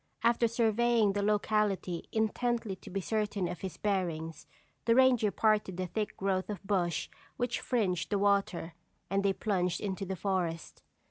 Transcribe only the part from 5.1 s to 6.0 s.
parted the